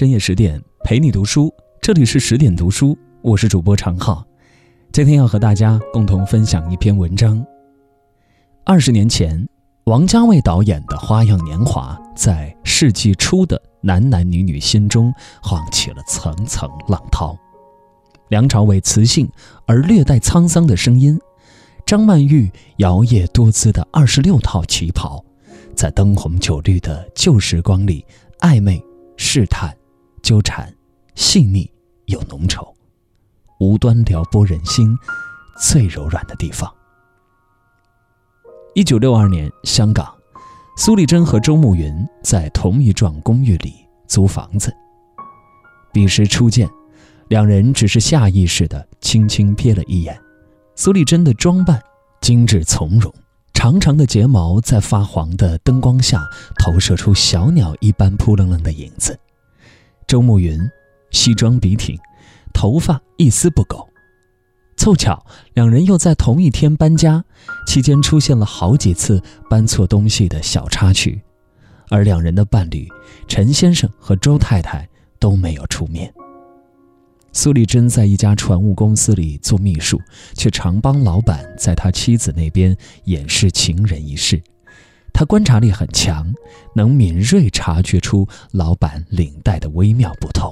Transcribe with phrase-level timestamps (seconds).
[0.00, 4.24] 深夜十点陪你读书，这里是十点读书，我是主播常浩。
[4.92, 7.44] 今天要和大家共同分享一篇文章。
[8.64, 9.46] 二十年前，
[9.84, 17.36] 王家卫导演的《花样年华》在世纪初的男男女女心中晃起了层层浪涛。
[18.30, 19.30] 梁朝伟磁性
[19.66, 21.20] 而略带沧桑的声音，
[21.84, 25.22] 张曼玉摇曳多姿的二十六套旗袍，
[25.76, 28.02] 在灯红酒绿的旧时光里
[28.38, 28.82] 暧昧
[29.18, 29.76] 试探。
[30.22, 30.72] 纠缠，
[31.14, 31.70] 细腻
[32.06, 32.72] 又浓稠，
[33.58, 34.96] 无端撩拨人心
[35.58, 36.72] 最柔软的地方。
[38.74, 40.14] 一九六二年，香港，
[40.76, 43.74] 苏丽珍和周慕云在同一幢公寓里
[44.06, 44.72] 租房子。
[45.92, 46.70] 彼时初见，
[47.28, 50.18] 两人只是下意识地轻轻瞥了一眼。
[50.76, 51.82] 苏丽珍的装扮
[52.20, 53.12] 精致从容，
[53.52, 56.24] 长长的睫毛在发黄的灯光下
[56.58, 59.18] 投射出小鸟一般扑棱棱的影子。
[60.10, 60.58] 周慕云，
[61.12, 61.96] 西装笔挺，
[62.52, 63.88] 头发一丝不苟。
[64.76, 67.24] 凑巧两人又在同一天搬家，
[67.64, 71.22] 期间出现了好几次搬错东西的小插曲，
[71.90, 72.88] 而两人的伴侣
[73.28, 74.88] 陈先生和周太太
[75.20, 76.12] 都没有出面。
[77.30, 79.96] 苏丽珍在一家船务公司里做秘书，
[80.34, 84.42] 却常帮老板在他妻子那边掩饰情人一事。
[85.12, 86.32] 他观察力很强，
[86.74, 90.50] 能敏锐察觉出老板领带的微妙不同。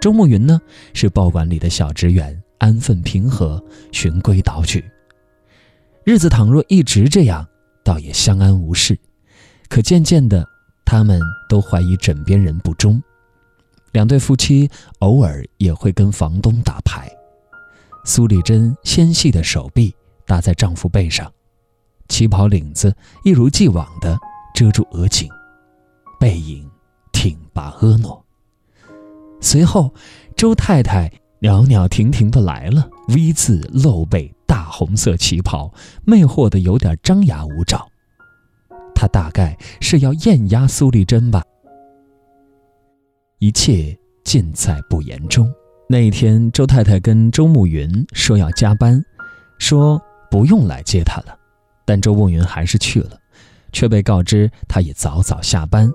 [0.00, 0.60] 周慕云呢，
[0.92, 4.84] 是报馆里的小职员，安分平和，循规蹈矩。
[6.04, 7.46] 日子倘若一直这样，
[7.82, 8.98] 倒也相安无事。
[9.68, 10.46] 可渐渐的，
[10.84, 13.02] 他们都怀疑枕边人不忠。
[13.92, 17.10] 两对夫妻偶尔也会跟房东打牌。
[18.04, 19.94] 苏丽珍纤细的手臂
[20.26, 21.32] 搭在丈夫背上。
[22.08, 24.18] 旗袍领子一如既往地
[24.54, 25.28] 遮住额颈，
[26.20, 26.68] 背影
[27.12, 28.08] 挺拔婀娜。
[29.40, 29.92] 随后，
[30.36, 31.10] 周太太
[31.40, 35.72] 袅袅婷婷地来了，V 字露背大红色旗袍，
[36.04, 37.86] 魅惑得有点张牙舞爪。
[38.94, 41.42] 她大概是要艳压苏丽珍吧。
[43.38, 43.94] 一切
[44.24, 45.52] 尽在不言中。
[45.86, 49.04] 那一天，周太太跟周慕云说要加班，
[49.58, 50.00] 说
[50.30, 51.38] 不用来接她了。
[51.84, 53.18] 但周慕云还是去了，
[53.72, 55.90] 却被告知他已早早下班。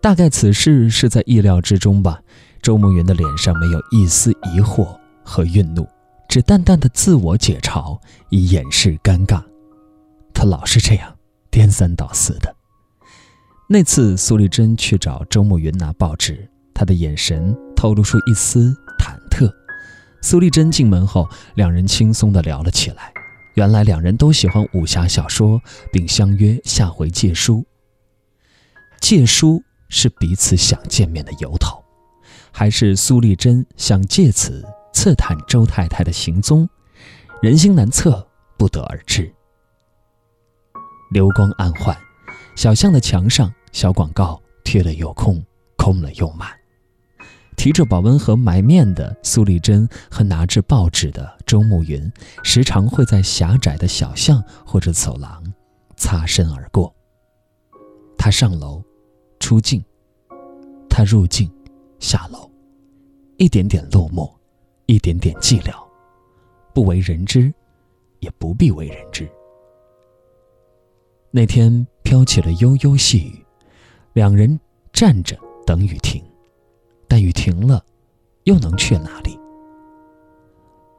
[0.00, 2.20] 大概此事是在意料之中吧。
[2.60, 4.88] 周慕云的脸上没有一丝疑惑
[5.22, 5.86] 和愠怒，
[6.28, 7.98] 只淡淡的自我解嘲，
[8.30, 9.42] 以掩饰尴尬。
[10.34, 11.14] 他老是这样，
[11.50, 12.54] 颠三倒四的。
[13.68, 19.48] 那次苏丽珍去找周慕云拿报纸，他的眼神透露出一丝忐忑。
[20.20, 23.12] 苏丽珍进门后，两人轻松地聊了起来。
[23.54, 25.60] 原来两人都喜欢武侠小说，
[25.90, 27.64] 并相约下回借书。
[29.00, 31.82] 借书是彼此想见面的由头，
[32.52, 36.68] 还是苏丽珍想借此刺探周太太的行踪？
[37.40, 39.32] 人心难测，不得而知。
[41.12, 41.96] 流光暗换，
[42.56, 45.40] 小巷的墙上小广告贴了又空，
[45.76, 46.57] 空了又满。
[47.58, 52.10] 提着保温盒买面的苏丽珍和拿着报纸的周慕云，
[52.44, 55.42] 时常会在狭窄的小巷或者走廊
[55.96, 56.94] 擦身而过。
[58.16, 58.80] 他上楼，
[59.40, 59.82] 出镜；
[60.88, 61.50] 他入镜，
[61.98, 62.48] 下楼，
[63.38, 64.32] 一点点落寞，
[64.86, 65.74] 一点点寂寥，
[66.72, 67.52] 不为人知，
[68.20, 69.28] 也不必为人知。
[71.32, 73.44] 那天飘起了悠悠细雨，
[74.12, 74.58] 两人
[74.92, 75.36] 站着
[75.66, 76.22] 等雨停。
[77.08, 77.82] 但雨停了，
[78.44, 79.38] 又能去哪里？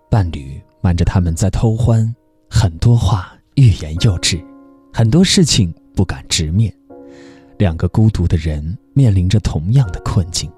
[0.10, 2.14] 伴侣瞒着他们在偷欢，
[2.50, 4.44] 很多话欲言又止，
[4.92, 6.76] 很多事情不敢直面。
[7.60, 10.52] 两个孤独的人面临着同样的困境。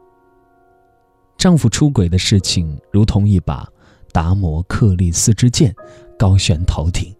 [1.37, 3.67] 丈夫出轨的事情如同一把
[4.13, 5.75] 达摩克利斯之剑，
[6.17, 7.13] 高悬头顶。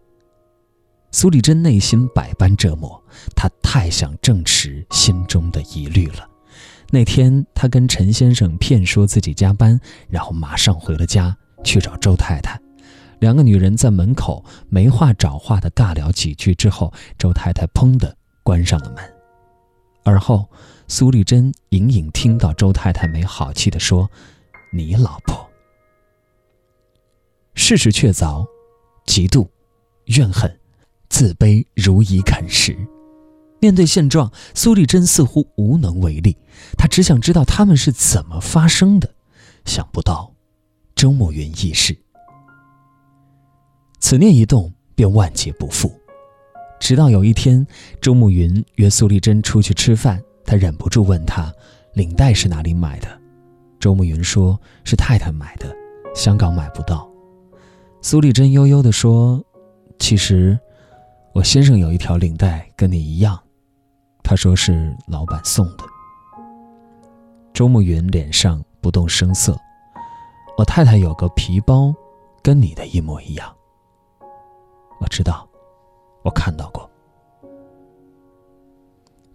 [1.11, 3.03] 苏丽珍内心百般折磨，
[3.35, 6.29] 她太想证实心中的疑虑了。
[6.93, 9.79] 那天，他跟陈先生骗说自己加班，
[10.09, 12.59] 然后马上回了家去找周太太。
[13.19, 18.97] 两个女人在门口没话找话的尬聊几句之后，周太太砰的关上了门。
[20.03, 20.49] 而后，
[20.89, 24.09] 苏丽珍隐隐听到周太太没好气的说
[24.73, 25.49] ：“你老婆。”
[27.55, 28.45] 事实确凿，
[29.05, 29.47] 嫉妒、
[30.05, 30.59] 怨恨、
[31.07, 32.75] 自卑如蚁啃食。
[33.61, 36.35] 面对现状，苏丽珍似乎无能为力。
[36.77, 39.09] 她只想知道他们是怎么发生的。
[39.63, 40.33] 想不到，
[40.95, 41.95] 周慕云亦是。
[43.99, 45.93] 此念一动，便万劫不复。
[46.79, 47.65] 直到有一天，
[48.01, 51.53] 周慕云约苏丽珍出去吃饭，他忍不住问她
[51.93, 53.07] ：“领带是哪里买的？
[53.79, 55.71] 周慕云说是太太买的，
[56.15, 57.07] 香港买不到。
[58.01, 59.39] 苏丽珍悠悠地说
[59.99, 60.59] ：“其实，
[61.33, 63.39] 我先生有一条领带跟你一样，
[64.23, 65.83] 他说是老板送的。”
[67.53, 69.57] 周慕云脸上不动声色。
[70.57, 71.93] 我太太有个皮包，
[72.41, 73.53] 跟你的一模一样。
[74.99, 75.47] 我知道，
[76.23, 76.89] 我看到过。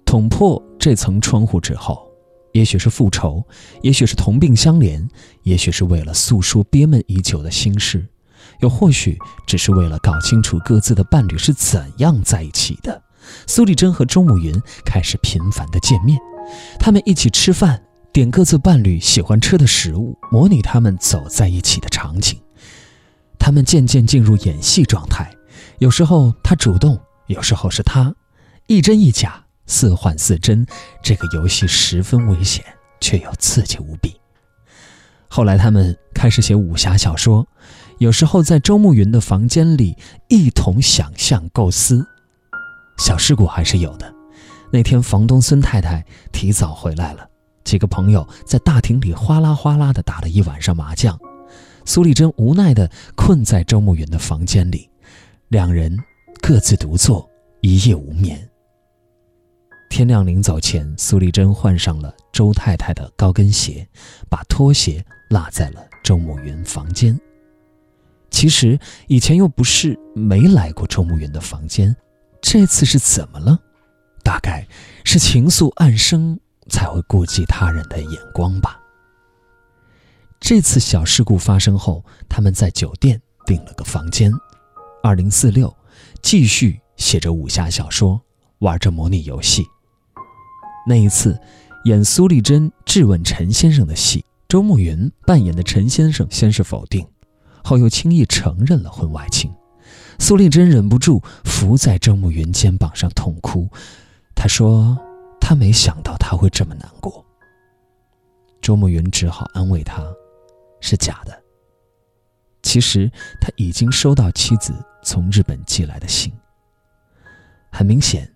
[0.04, 2.08] 捅破这层窗户纸后，
[2.52, 3.44] 也许是复仇，
[3.82, 5.06] 也许是同病相怜，
[5.42, 8.06] 也许是为了诉说憋闷已久的心事，
[8.60, 13.02] 又或许只是为了搞清楚各自的伴侣是怎样在一起的。
[13.46, 16.18] 苏丽珍和周慕云开始频繁的见面，
[16.78, 17.82] 他们一起吃饭。
[18.12, 22.40] 点各自伴侣喜欢吃的食物，模拟他们走在一起的场景。
[23.38, 25.30] 他们渐渐进入演戏状态，
[25.80, 28.14] 有时候他主动，有时候是他，
[28.68, 30.66] 一真一假，似幻似真。
[31.02, 32.64] 这个游戏十分危险，
[33.02, 34.18] 却又刺激无比。
[35.28, 37.46] 后来他们开始写武侠小说，
[37.98, 39.94] 有时候在周慕云的房间里
[40.28, 42.06] 一同想象构思。
[42.96, 44.12] 小事故还是有的。
[44.72, 47.28] 那天房东孙太太提早回来了。
[47.64, 51.18] 几个朋友在大厅里哗啦哗啦地打了一晚上麻将，
[51.84, 54.88] 苏丽珍无奈地困在周慕云的房间里，
[55.48, 55.98] 两人
[56.40, 57.28] 各自独坐，
[57.60, 58.48] 一夜无眠。
[59.88, 63.88] 天亮临走前，苏丽珍换上了周太太的高跟鞋，
[64.28, 67.18] 把拖鞋落在了周慕云房间。
[68.30, 68.78] 其实
[69.08, 71.94] 以前又不是没来过周慕云的房间，
[72.48, 73.58] 这次是怎么了？
[74.22, 74.64] 大概
[75.04, 76.38] 是情愫暗生。
[76.68, 78.80] 才会顾及他人的眼光吧。
[80.40, 84.32] 这次小事故发生后，他们在酒店订了个房间，
[85.00, 85.72] 二零四六，
[86.22, 88.20] 继续写着武侠小说，
[88.58, 89.64] 玩着模拟游戏。
[90.88, 91.38] 那一次，
[91.84, 97.06] 演苏丽珍质问陈先生的戏，周慕云扮演的陈先生先是否定，
[97.62, 99.54] 后又轻易承认了婚外情。
[100.18, 103.68] 苏丽珍忍不住伏在周慕云肩膀上痛哭，
[104.34, 104.96] 她说。
[105.48, 107.24] 他没想到他会这么难过。
[108.60, 110.02] 周慕云只好安慰他
[110.82, 111.40] ：“是假的。”
[112.64, 113.08] 其实
[113.40, 114.74] 他已经收到妻子
[115.04, 116.32] 从日本寄来的信。
[117.70, 118.28] 很明显，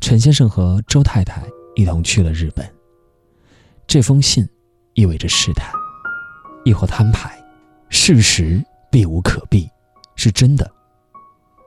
[0.00, 1.44] 陈先生和周太太
[1.76, 2.68] 一同去了日本。
[3.86, 4.44] 这封信
[4.94, 5.72] 意味着试探，
[6.64, 7.40] 亦或摊牌。
[7.88, 8.60] 事实
[8.90, 9.70] 避无可避，
[10.16, 10.68] 是真的。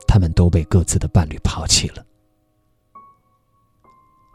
[0.08, 2.06] 他们都被各自的伴侣抛弃了。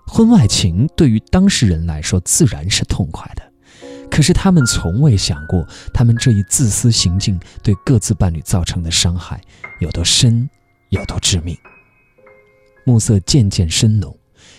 [0.07, 3.53] 婚外情对于当事人来说自然是痛快的，
[4.11, 5.65] 可是他们从未想过，
[5.95, 9.41] 他们这一自私行径对各自伴侣造成的伤害
[9.79, 10.51] 有多深，
[10.89, 11.57] 有多致命。
[12.85, 14.19] 暮色渐渐深浓，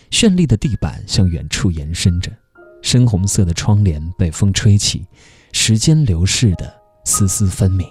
[0.09, 2.31] 绚丽的地板向远处延伸着，
[2.81, 5.05] 深红色的窗帘被风吹起，
[5.51, 6.73] 时间流逝的
[7.03, 7.85] 丝丝分明。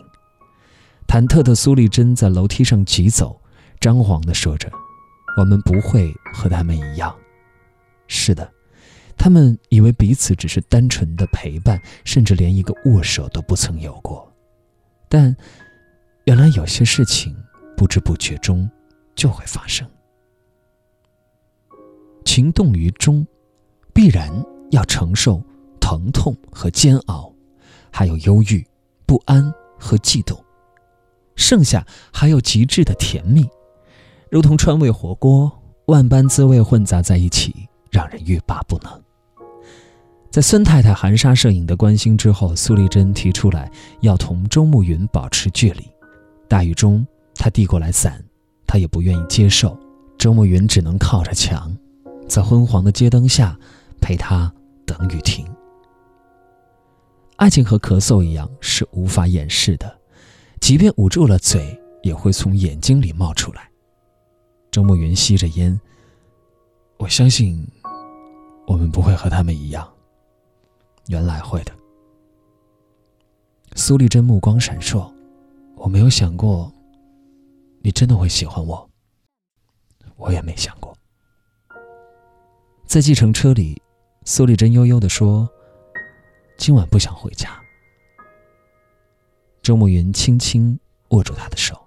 [1.11, 3.37] 忐忑的苏丽珍在楼梯上疾走，
[3.81, 4.71] 张皇地说着
[5.37, 7.13] ：“我们不会和他们一样。”
[8.07, 8.49] 是的，
[9.19, 14.33] 他们以为彼此只是单纯的陪伴，甚至连一个握手都不曾有过。
[15.09, 15.37] 但
[16.27, 17.37] 原来有些事情
[17.77, 18.71] 不知不觉中
[19.17, 19.85] 就会发生。
[22.25, 23.27] 情动于中，
[23.93, 24.31] 必然
[24.71, 25.43] 要承受
[25.81, 27.35] 疼痛和煎熬，
[27.91, 28.65] 还有忧郁、
[29.07, 30.41] 不安和悸动，
[31.41, 33.49] 剩下还有极致的甜蜜，
[34.31, 35.51] 如同川味火锅，
[35.87, 37.67] 万般滋味混杂在一起。
[37.91, 39.03] 让人欲罢不能。
[40.31, 43.69] 在孙太太含沙射影的关心之后，苏丽珍提出来
[44.01, 45.85] 要同周慕云保持距离。
[46.47, 47.05] 大雨中，
[47.35, 48.25] 她递过来伞，
[48.65, 49.77] 他也不愿意接受。
[50.17, 51.77] 周慕云只能靠着墙，
[52.29, 53.59] 在昏黄的街灯下
[54.01, 54.53] 陪她
[54.87, 55.45] 等雨停。
[57.35, 59.93] 爱情和咳嗽一样，是无法掩饰的，
[60.61, 63.69] 即便捂住了嘴，也会从眼睛里冒出来。
[64.71, 65.79] 周慕云吸着烟，
[66.99, 67.67] 我相信。
[68.67, 69.93] 我们不会和他们一样。
[71.09, 71.73] 原来会的。
[73.75, 75.13] 苏丽珍目光闪烁，
[75.75, 76.73] 我没有想过，
[77.81, 78.89] 你真的会喜欢我。
[80.15, 80.97] 我也没想过。
[82.87, 83.83] 在计程车里，
[84.25, 85.49] 苏丽珍悠悠地说
[86.57, 87.61] ：“今晚不想回家。”
[89.63, 91.79] 周慕云轻轻握住她的手，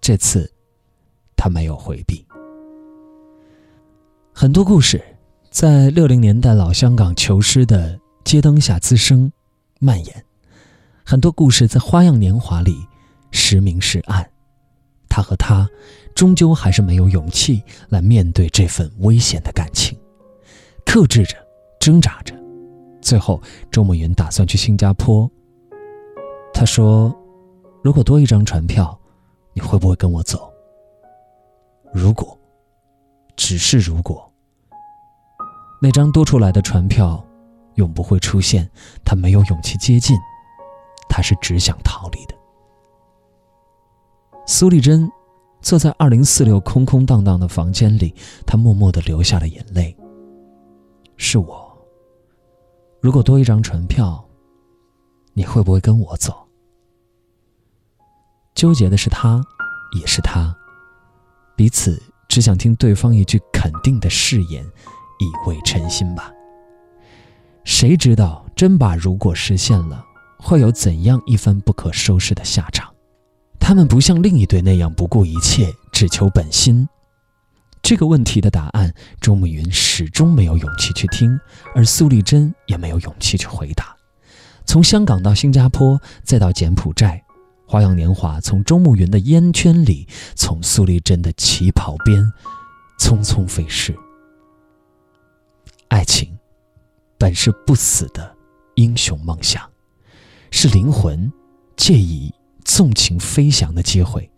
[0.00, 0.50] 这次
[1.36, 2.26] 他没有回避。
[4.32, 5.02] 很多故事。
[5.50, 9.32] 在六零年代老香港囚尸的街灯下滋生、
[9.80, 10.24] 蔓延，
[11.02, 12.86] 很多故事在花样年华里
[13.30, 14.30] 时明时暗。
[15.08, 15.66] 他和她，
[16.14, 19.98] 终究还是没有勇气来面对这份危险的感情，
[20.84, 21.34] 克制着，
[21.80, 22.34] 挣扎着。
[23.00, 25.28] 最后，周慕云打算去新加坡。
[26.58, 27.14] 他说
[27.84, 28.98] ：“如果多一张船票，
[29.52, 30.52] 你会不会跟我走？”
[31.94, 32.36] 如果，
[33.36, 34.28] 只是如果，
[35.80, 37.24] 那张多出来的船票
[37.76, 38.68] 永不会出现。
[39.04, 40.18] 他没有勇气接近，
[41.08, 42.34] 他是只想逃离的。
[44.44, 45.08] 苏丽珍
[45.60, 48.12] 坐在二零四六空空荡荡的房间里，
[48.44, 49.96] 她默默的流下了眼泪。
[51.16, 51.72] 是我。
[53.00, 54.28] 如果多一张船票，
[55.34, 56.47] 你会不会跟我走？
[58.58, 59.40] 纠结的是他，
[59.92, 60.52] 也是他，
[61.54, 64.64] 彼此只想听对方一句肯定的誓言，
[65.20, 66.32] 以慰诚心吧。
[67.62, 70.04] 谁知道真把如果实现了，
[70.40, 72.92] 会有怎样一番不可收拾的下场？
[73.60, 76.88] 他们不像另一对那样不顾一切，只求本心。
[77.80, 81.38] 这个问题的答案，周慕云始终没有勇气去听，
[81.76, 83.94] 而苏丽珍也没有勇气去回答。
[84.66, 87.22] 从香港到新加坡，再到柬埔寨，
[87.70, 92.18] 《花样年华》从周慕云的烟圈里，从苏丽珍的旗袍边，
[92.98, 93.94] 匆匆飞逝。
[95.88, 96.34] 爱情，
[97.18, 98.34] 本是不死的
[98.76, 99.70] 英雄梦想，
[100.50, 101.30] 是灵魂
[101.76, 102.32] 借以
[102.64, 104.30] 纵情飞翔的机会。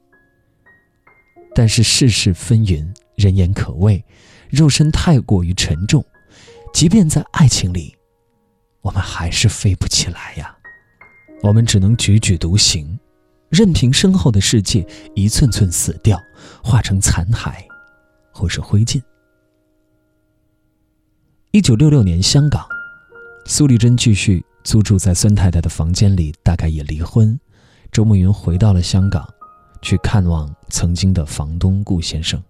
[1.54, 2.92] 但是世事纷纭。
[3.16, 4.02] 人言可畏，
[4.48, 6.02] 肉身太过于沉重，
[6.72, 7.94] 即便在爱情里，
[8.80, 10.56] 我们还是飞不起来呀。
[11.42, 12.98] 我们只能踽踽独行，
[13.50, 16.18] 任凭身后的世界一寸寸死掉，
[16.62, 17.54] 化成残骸，
[18.32, 19.02] 或是灰烬。
[21.50, 22.64] 一九六六年，香港，
[23.46, 27.38] 苏丽珍继续租住在孙太太的房间里，大概也离婚。
[27.90, 29.28] 周慕云回到了香港，
[29.82, 32.40] 去看望曾经的房东顾先生。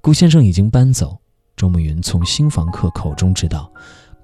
[0.00, 1.20] 顾先生已经搬走，
[1.56, 3.68] 周慕云从新房客口中知道，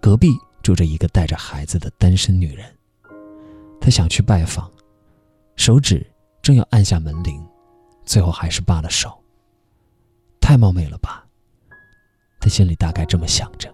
[0.01, 0.29] 隔壁
[0.63, 2.65] 住着一个带着孩子的单身女人。
[3.81, 4.71] 他想去拜访，
[5.57, 6.07] 手指
[6.43, 7.43] 正要按下门铃，
[8.05, 9.17] 最后还是罢了手。
[10.41, 11.25] 太冒昧了吧？
[12.41, 13.73] 他心里大概这么想着。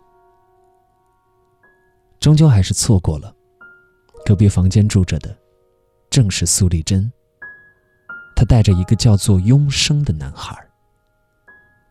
[2.21, 3.35] 终究还是错过了，
[4.27, 5.35] 隔壁房间住着的，
[6.11, 7.11] 正是苏丽珍。
[8.37, 10.55] 她带着一个叫做庸生的男孩。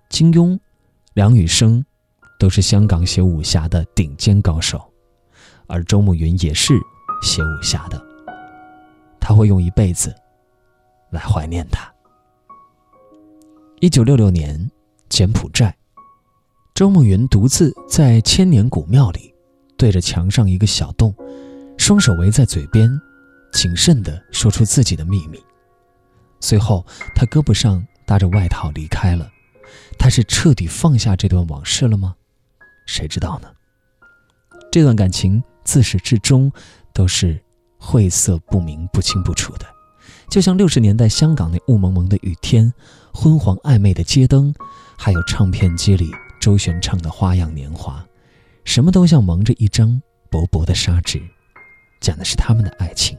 [0.09, 0.57] 金庸、
[1.15, 1.83] 梁羽生
[2.39, 4.93] 都是香港写武侠的顶尖高手，
[5.65, 6.73] 而周慕云也是
[7.23, 8.01] 写武侠的。
[9.19, 10.15] 他会用一辈子
[11.09, 11.91] 来怀念他。
[13.79, 14.69] 一九六六年，
[15.09, 15.75] 柬埔寨，
[16.73, 19.33] 周慕云独自在千年古庙里，
[19.77, 21.13] 对着墙上一个小洞，
[21.77, 22.89] 双手围在嘴边，
[23.51, 25.39] 谨慎地说出自己的秘密。
[26.39, 26.85] 随后，
[27.15, 29.29] 他胳膊上搭着外套离开了。
[29.99, 32.15] 他是彻底放下这段往事了吗？
[32.85, 33.49] 谁知道呢？
[34.71, 36.51] 这段感情自始至终
[36.93, 37.39] 都是
[37.77, 39.65] 晦涩不明、不清不楚的，
[40.29, 42.71] 就像六十年代香港那雾蒙蒙的雨天、
[43.13, 44.53] 昏黄暧昧的街灯，
[44.97, 48.05] 还有唱片机里周璇唱的《花样年华》，
[48.65, 51.21] 什么都像蒙着一张薄薄的纱纸，
[52.01, 53.17] 讲的是他们的爱情，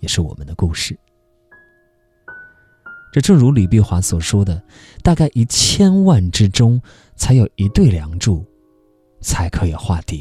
[0.00, 0.98] 也是我们的故事。
[3.12, 4.60] 这正如李碧华所说的，
[5.02, 6.80] 大概一千万之中
[7.14, 8.42] 才有一对梁祝，
[9.20, 10.18] 才可以化蝶，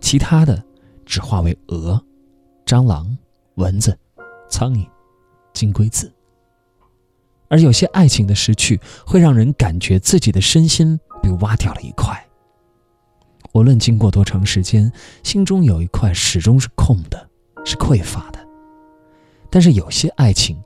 [0.00, 0.62] 其他的
[1.04, 2.00] 只化为蛾、
[2.64, 3.18] 蟑螂、
[3.56, 3.98] 蚊子、
[4.48, 4.88] 苍蝇、
[5.56, 6.12] 金龟子。
[7.48, 12.22] 而有些爱情的失去，会让人感觉自己的身心被挖掉了一块。
[13.52, 17.28] 无论经过多长时间，心中有一块始终是空的，
[17.64, 18.38] 是匮乏的。
[19.50, 20.62] 但是有些爱情。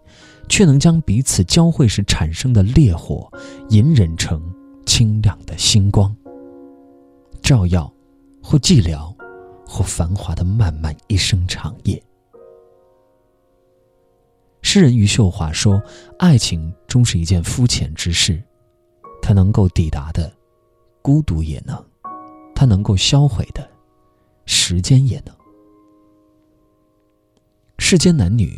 [0.48, 3.30] 却能将彼此交汇时产生的烈火，
[3.68, 4.42] 隐忍成
[4.84, 6.12] 清亮的星光，
[7.40, 7.88] 照耀
[8.42, 9.14] 或寂寥，
[9.64, 12.02] 或繁华的漫漫一生长夜。
[14.72, 15.82] 诗人余秀华说
[16.16, 18.40] ：“爱情终是一件肤浅之事，
[19.20, 20.32] 它能够抵达的，
[21.02, 21.76] 孤独也能；
[22.54, 23.68] 它能够销毁的，
[24.46, 25.34] 时间也能。
[27.80, 28.56] 世间男女。”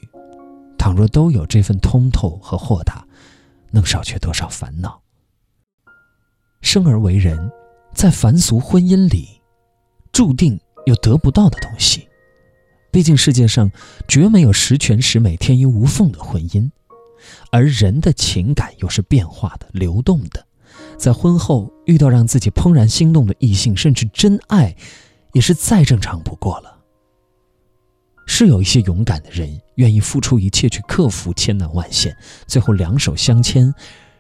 [0.76, 3.02] 倘若都有这份通透和豁达，
[3.71, 5.00] 能少却多少烦恼？
[6.61, 7.50] 生而为人，
[7.95, 9.40] 在凡俗婚姻里，
[10.12, 12.07] 注定有得不到的东西。
[12.93, 13.73] 毕竟世界上
[14.07, 16.71] 绝没有十全十美、天衣无缝的婚姻，
[17.51, 20.47] 而人的情感又是变化的、流动的。
[20.99, 24.77] 在婚后遇到让自己怦然心动的异性，甚至真爱，
[25.33, 26.81] 也是再正常不过了。
[28.27, 32.15] 是有一些勇敢的人愿意付出一切去克服千难万险，
[32.47, 33.75] 最后两手相牵，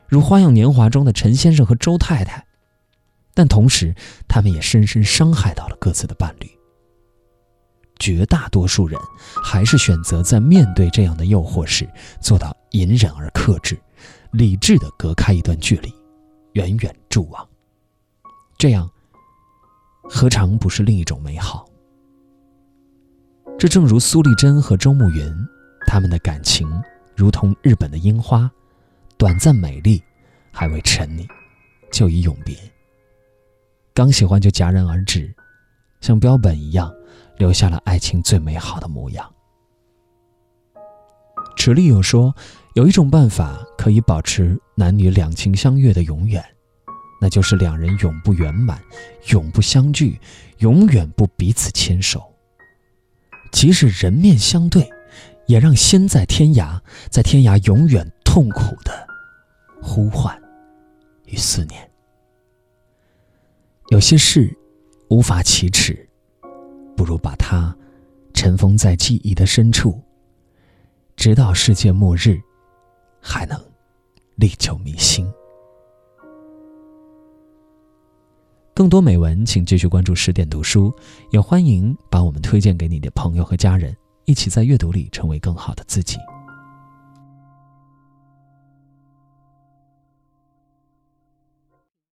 [0.08, 2.44] 如《花样年华》中的陈先生和周太太。
[3.34, 3.94] 但同时，
[4.26, 6.50] 他们也深深伤害到了各自的伴侣。
[8.02, 9.00] 绝大多数人
[9.44, 11.88] 还是选择在面对这样的诱惑时，
[12.20, 13.78] 做到隐忍而克制，
[14.32, 15.94] 理智的隔开一段距离，
[16.54, 17.48] 远远注望。
[18.58, 18.90] 这样，
[20.02, 21.64] 何尝不是另一种美好？
[23.56, 25.32] 这正如苏丽珍和周慕云，
[25.86, 26.68] 他们的感情
[27.14, 28.50] 如同日本的樱花，
[29.16, 30.02] 短暂美丽，
[30.50, 31.24] 还未沉溺，
[31.92, 32.56] 就已永别。
[33.94, 35.32] 刚喜欢就戛然而止，
[36.00, 36.92] 像标本一样，
[37.42, 39.28] 留下了爱情最美好的模样。
[41.56, 42.32] 池莉有说，
[42.76, 46.40] 有一种办法可以保持男女两情相悦的永远，
[47.20, 48.80] 那就是两人永不圆满，
[49.32, 50.20] 永不相聚，
[50.58, 52.32] 永远不彼此牵手。
[53.50, 54.88] 即使人面相对，
[55.46, 56.80] 也让心在天涯，
[57.10, 59.04] 在天涯永远痛苦的
[59.82, 60.40] 呼唤
[61.26, 61.90] 与思念。
[63.88, 64.56] 有些事
[65.10, 66.08] 无法启齿，
[66.96, 67.76] 不如把它
[68.34, 70.00] 尘封在记忆的深处，
[71.16, 72.40] 直到世界末日，
[73.20, 73.60] 还能
[74.36, 75.30] 历久弥新。
[78.74, 80.92] 更多美文，请继续关注十点读书，
[81.30, 83.94] 也欢迎把我们推荐给你的朋友和家人，
[84.24, 86.16] 一起在阅读里成为更好的自己。